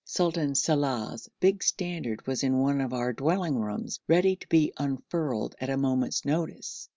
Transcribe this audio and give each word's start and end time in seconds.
Sultan 0.03 0.53
Salàh's 0.53 1.29
big 1.39 1.61
standard 1.61 2.25
was 2.25 2.41
in 2.41 2.57
one 2.57 2.81
of 2.81 2.91
our 2.91 3.13
dwelling 3.13 3.59
rooms 3.59 3.99
ready 4.07 4.35
to 4.35 4.47
be 4.49 4.73
unfurled 4.79 5.55
at 5.61 5.69
a 5.69 5.77
moment's 5.77 6.25
notice. 6.25 6.89